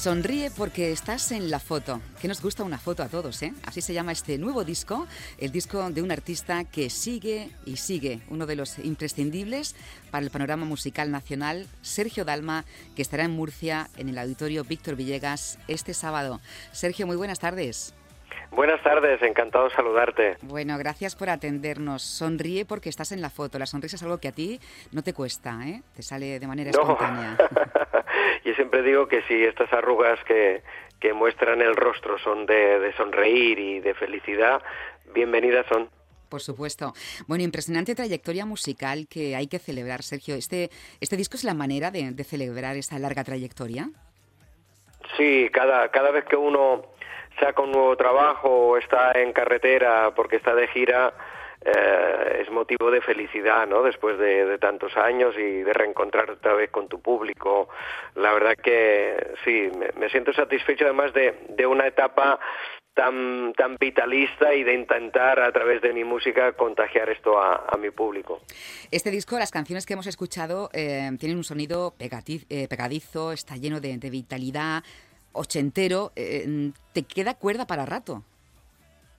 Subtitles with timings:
[0.00, 2.00] Sonríe porque estás en la foto.
[2.22, 3.52] Que nos gusta una foto a todos, ¿eh?
[3.66, 5.06] Así se llama este nuevo disco,
[5.36, 9.76] el disco de un artista que sigue y sigue, uno de los imprescindibles
[10.10, 12.64] para el panorama musical nacional, Sergio Dalma,
[12.96, 16.40] que estará en Murcia en el auditorio Víctor Villegas este sábado.
[16.72, 17.94] Sergio, muy buenas tardes.
[18.52, 20.36] Buenas tardes, encantado saludarte.
[20.42, 22.02] Bueno, gracias por atendernos.
[22.02, 23.58] Sonríe porque estás en la foto.
[23.58, 24.60] La sonrisa es algo que a ti
[24.92, 25.82] no te cuesta, ¿eh?
[25.94, 27.36] Te sale de manera espontánea.
[28.44, 30.62] Yo siempre digo que si estas arrugas que,
[30.98, 34.62] que muestran el rostro son de, de sonreír y de felicidad,
[35.14, 35.88] bienvenidas son.
[36.28, 36.92] Por supuesto.
[37.26, 40.36] Bueno, impresionante trayectoria musical que hay que celebrar, Sergio.
[40.36, 43.90] ¿Este, este disco es la manera de, de celebrar esa larga trayectoria?
[45.16, 46.82] Sí, cada, cada vez que uno
[47.40, 51.12] saca un nuevo trabajo está en carretera porque está de gira,
[51.62, 53.82] eh, es motivo de felicidad, ¿no?
[53.82, 57.68] Después de, tantos años y de reencontrarte otra vez con tu público.
[58.14, 62.38] La verdad que sí, me, siento satisfecho además de, de una etapa
[62.94, 67.90] tan, tan vitalista y de intentar a través de mi música contagiar esto a, mi
[67.90, 68.40] público.
[68.90, 73.80] Este disco, las canciones que hemos escuchado, eh, tienen un sonido eh, pegadizo, está lleno
[73.80, 74.82] de vitalidad,
[75.32, 78.22] ochentero, eh, ¿te queda cuerda para rato?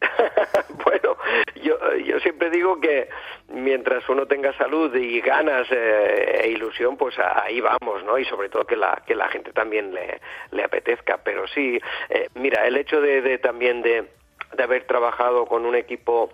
[0.84, 1.16] bueno,
[1.62, 3.08] yo, yo siempre digo que
[3.50, 8.18] mientras uno tenga salud y ganas eh, e ilusión, pues ahí vamos, ¿no?
[8.18, 10.20] Y sobre todo que la, que la gente también le,
[10.52, 11.20] le apetezca.
[11.24, 14.08] Pero sí, eh, mira, el hecho de, de también de,
[14.56, 16.32] de haber trabajado con un equipo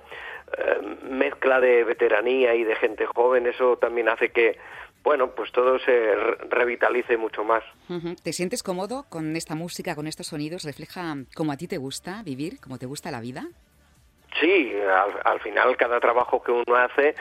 [1.03, 4.57] mezcla de veteranía y de gente joven, eso también hace que
[5.03, 6.15] bueno, pues todo se
[6.49, 7.63] revitalice mucho más.
[8.23, 10.63] ¿Te sientes cómodo con esta música, con estos sonidos?
[10.63, 13.47] ¿Refleja cómo a ti te gusta vivir, cómo te gusta la vida?
[14.39, 14.73] Sí,
[15.23, 17.15] al, final cada trabajo que uno hace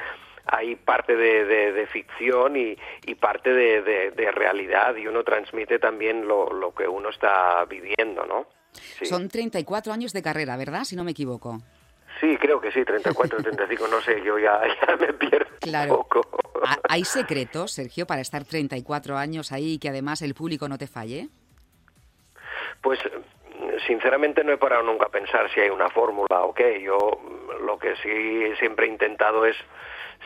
[0.47, 2.77] hay parte de, ficción y,
[3.15, 8.47] parte de, realidad y uno transmite también lo, que uno está viviendo, ¿no?
[9.03, 10.85] Son 34 años de carrera, ¿verdad?
[10.85, 11.63] Si no me equivoco.
[12.21, 14.61] Sí, creo que sí, 34, 35, no sé, yo ya,
[15.01, 16.27] me pierdo un poco.
[16.89, 20.87] ¿Hay secretos, Sergio, para estar 34 años ahí y que además el público no te
[20.87, 21.29] falle?
[22.81, 22.99] Pues
[23.87, 26.81] sinceramente no he parado nunca a pensar si hay una fórmula o qué.
[26.83, 26.99] Yo
[27.65, 29.57] lo que sí siempre he intentado es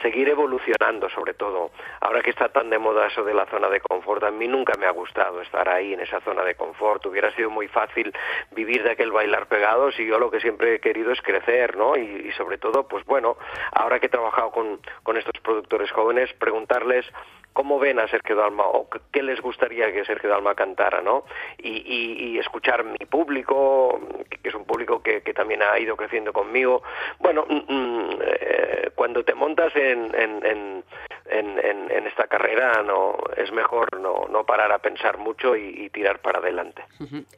[0.02, 1.70] seguir evolucionando sobre todo.
[2.00, 4.74] Ahora que está tan de moda eso de la zona de confort, a mí nunca
[4.78, 7.04] me ha gustado estar ahí en esa zona de confort.
[7.06, 8.12] Hubiera sido muy fácil
[8.52, 11.96] vivir de aquel bailar pegados y yo lo que siempre he querido es crecer, ¿no?
[11.96, 13.36] Y, sobre todo, pues bueno,
[13.72, 17.06] ahora que he trabajado con, con estos productores jóvenes, preguntarles
[17.52, 21.24] cómo ven a Sergio Dalma o qué les gustaría que Sergio Dalma cantara, ¿no?
[21.58, 24.00] Y, escuchar mi público,
[24.42, 26.82] que es un público que, también ha ido creciendo conmigo.
[27.18, 34.00] Bueno, mm, mm, eh, cuando te montas en, en, en, esta carrera no es mejor
[34.00, 36.84] no, no parar a pensar mucho y, y tirar para adelante.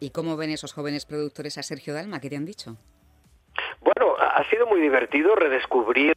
[0.00, 2.20] ¿Y cómo ven esos jóvenes productores a Sergio Dalma?
[2.20, 2.76] ¿Qué te han dicho?
[3.80, 6.14] Bueno, ha sido muy divertido redescubrir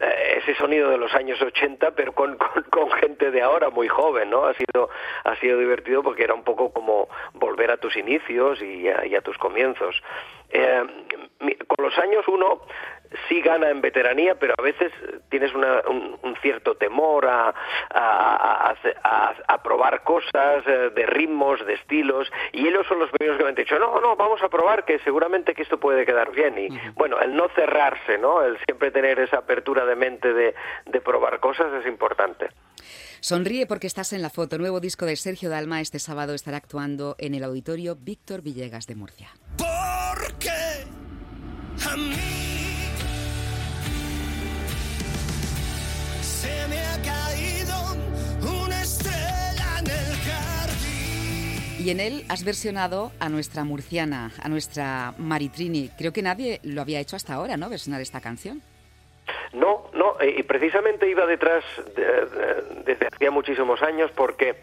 [0.00, 4.30] eh, ese sonido de los años 80, pero con, con, gente de ahora muy joven,
[4.30, 4.44] ¿no?
[4.44, 4.90] Ha sido,
[5.24, 9.38] ha sido divertido porque era un poco como volver a tus inicios y a, tus
[9.38, 10.02] comienzos.
[10.50, 10.84] Eh,
[11.66, 12.62] con los años uno
[13.28, 14.92] sí gana en veteranía, pero a veces
[15.28, 17.54] tienes un, cierto temor a,
[17.90, 23.48] a, probar cosas eh, de ritmos, de estilos, y ellos son los primeros que me
[23.48, 26.56] han dicho, no, no, vamos a probar que seguramente que esto puede quedar bien.
[26.58, 28.42] Y bueno, el no cerrarse, ¿no?
[28.42, 32.48] El siempre tener esa apertura de mente de, de probar cosas es importante.
[33.26, 34.56] Sonríe porque estás en la foto.
[34.56, 38.94] Nuevo disco de Sergio Dalma este sábado estará actuando en el auditorio Víctor Villegas de
[38.94, 39.30] Murcia.
[39.56, 40.48] Porque
[41.84, 42.14] a mí
[46.68, 47.96] me ha caído
[48.64, 51.84] una estrella en el jardín.
[51.84, 55.90] Y en él has versionado a nuestra murciana, a nuestra Maritrini.
[55.98, 57.68] Creo que nadie lo había hecho hasta ahora, ¿no?
[57.68, 58.62] Versionar esta canción.
[60.06, 61.64] No, y precisamente iba detrás
[62.84, 64.56] desde hacía muchísimos años porque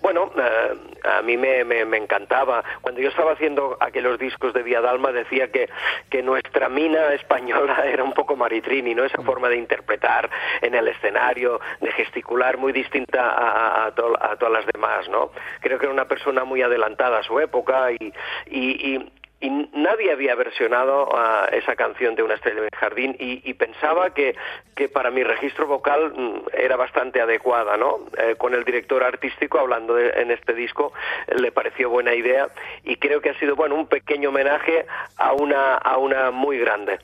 [0.00, 2.62] bueno, eh, a mí me, encantaba.
[2.82, 5.70] Cuando yo estaba haciendo aquellos discos de Vía Dalma decía que,
[6.10, 9.04] que nuestra mina española era un poco Maritrini, ¿no?
[9.04, 10.28] Esa forma de interpretar
[10.60, 15.30] en el escenario, de gesticular muy distinta a, a, todas las demás, ¿no?
[15.60, 18.12] Creo que era una persona muy adelantada a su época y
[19.40, 24.34] nadie había versionado a esa canción de Una estrella en el jardín y, pensaba que,
[24.74, 28.00] que, para mi registro vocal mm, era bastante adecuada, ¿no?
[28.18, 30.92] Eh, con el director artístico hablando en este disco
[31.36, 32.48] le pareció buena idea
[32.84, 34.86] y creo que ha sido, bueno, un pequeño homenaje
[35.16, 36.98] a una, a una muy grande.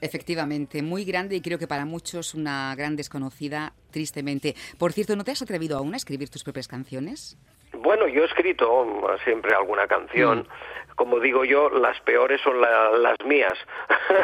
[0.00, 4.54] Efectivamente, muy grande y creo que para muchos una gran desconocida, tristemente.
[4.78, 7.38] Por cierto, ¿no te has atrevido aún a escribir tus propias canciones?
[7.84, 10.40] Bueno, yo he escrito siempre alguna canción.
[10.40, 10.94] Mm.
[10.96, 13.52] Como digo yo, las peores son las mías.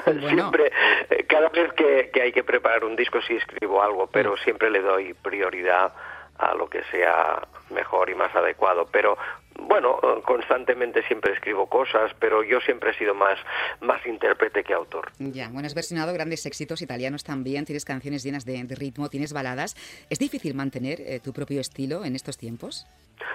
[0.28, 0.72] siempre,
[1.10, 4.36] eh, cada vez que, que, hay que preparar un disco sí escribo algo, pero mm.
[4.38, 5.92] siempre le doy prioridad
[6.38, 8.88] a lo que sea mejor y más adecuado.
[8.90, 9.18] Pero
[9.66, 13.38] bueno, constantemente siempre escribo cosas, pero yo siempre he sido más,
[13.80, 15.10] más intérprete que autor.
[15.18, 19.76] Ya, bueno, has versionado grandes éxitos italianos también, tienes canciones llenas de, ritmo, tienes baladas.
[20.08, 22.86] ¿Es difícil mantener eh, tu propio estilo en estos tiempos?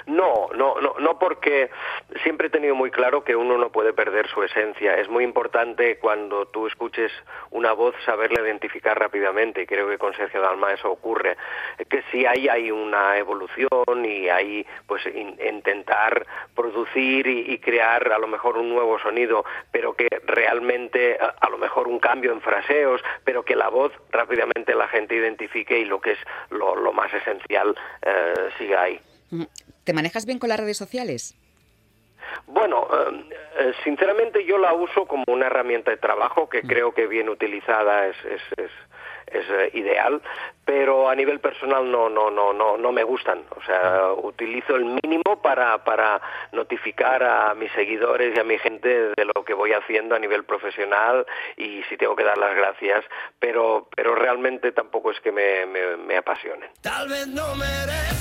[0.06, 1.70] No, no, no, no porque
[2.24, 4.96] siempre he tenido muy claro que uno no puede perder su esencia.
[4.98, 7.12] Es muy importante cuando tú escuches
[7.52, 11.38] una voz saberla identificar rápidamente y creo que con Sergio Dalma eso ocurre.
[11.90, 18.28] Que si hay, hay una evolución y hay pues intentar producir y, crear a lo
[18.28, 23.44] mejor un nuevo sonido, pero que realmente a, lo mejor un cambio en fraseos, pero
[23.44, 28.50] que la voz rápidamente la gente identifique y lo que es lo, más esencial eh,
[28.58, 29.00] siga ahí.
[29.86, 31.36] ¿Te manejas bien con las redes sociales?
[32.48, 33.30] Bueno, eh,
[33.60, 36.68] eh, sinceramente yo la uso como una herramienta de trabajo que mm.
[36.68, 38.72] creo que bien utilizada es, es, es,
[39.28, 40.22] es eh, ideal,
[40.66, 43.44] pero a nivel personal no no no no no me gustan.
[43.56, 46.20] O sea, utilizo el mínimo para para
[46.52, 50.46] notificar a mis seguidores y a mi gente de lo que voy haciendo a nivel
[50.46, 51.26] profesional
[51.58, 53.06] y si tengo que dar las gracias,
[53.40, 56.70] pero pero realmente tampoco es que me, me, me apasionen.
[56.82, 58.15] Tal vez no merezca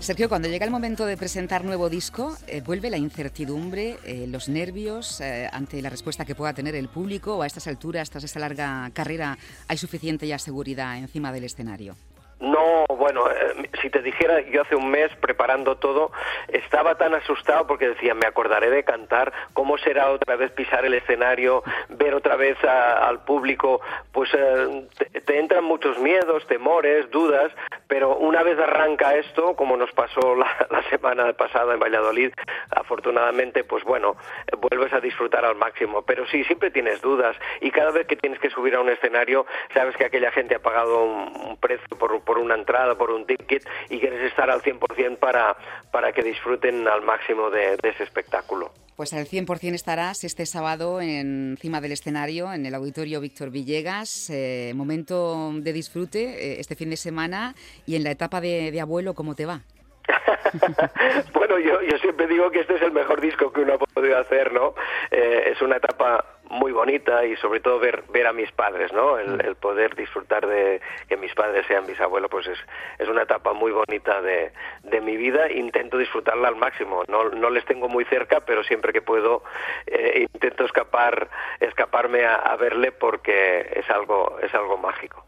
[0.00, 4.48] Sergio, cuando llega el momento de presentar nuevo disco, eh, ¿vuelve la incertidumbre, eh, los
[4.48, 8.24] nervios eh, ante la respuesta que pueda tener el público o a estas alturas, tras
[8.24, 9.38] esta larga carrera,
[9.68, 11.96] hay suficiente ya seguridad encima del escenario?
[12.42, 16.10] No, bueno, eh, si te dijera, yo hace un mes preparando todo,
[16.48, 20.94] estaba tan asustado porque decía, me acordaré de cantar, cómo será otra vez pisar el
[20.94, 23.80] escenario, ver otra vez al público,
[24.10, 24.88] pues eh,
[25.24, 27.52] te, entran muchos miedos, temores, dudas,
[27.86, 32.32] pero una vez arranca esto, como nos pasó la, semana pasada en Valladolid,
[32.70, 34.16] afortunadamente, pues bueno,
[34.58, 38.40] vuelves a disfrutar al máximo, pero sí, siempre tienes dudas y cada vez que tienes
[38.40, 42.31] que subir a un escenario, sabes que aquella gente ha pagado un, precio por, por
[42.32, 45.54] por una entrada, por un ticket y quieres estar al 100% para,
[45.90, 48.72] para que disfruten al máximo de, ese espectáculo.
[48.96, 54.30] Pues al 100% estarás este sábado encima del escenario, en el Auditorio Víctor Villegas.
[54.30, 59.12] Eh, momento de disfrute eh, este fin de semana y en la etapa de, abuelo,
[59.12, 59.60] ¿cómo te va?
[61.34, 64.16] bueno, yo, yo siempre digo que este es el mejor disco que uno ha podido
[64.18, 64.74] hacer, ¿no?
[65.10, 69.18] Eh, es una etapa muy bonita y sobre todo ver ver a mis padres, ¿no?
[69.18, 69.54] El, mm.
[69.56, 72.58] poder disfrutar de que mis padres sean mis abuelos, pues es,
[72.98, 74.52] es una etapa muy bonita de,
[74.82, 75.50] de mi vida.
[75.50, 77.04] Intento disfrutarla al máximo.
[77.08, 79.42] No, no les tengo muy cerca, pero siempre que puedo
[79.86, 81.28] eh, intento escapar
[81.58, 85.24] escaparme a, a verle porque es algo es algo mágico.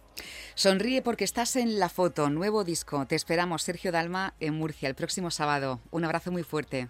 [0.54, 3.06] Sonríe porque estás en la foto, nuevo disco.
[3.06, 5.80] Te esperamos, Sergio Dalma, en Murcia, el próximo sábado.
[5.90, 6.88] Un abrazo muy fuerte.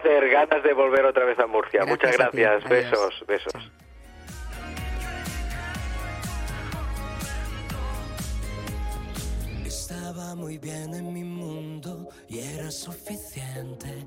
[0.00, 1.84] Placer, ganas de volver otra vez a Murcia.
[1.84, 3.72] Muchas gracias, besos, besos.
[9.64, 14.06] Estaba muy bien en mi mundo y era suficiente.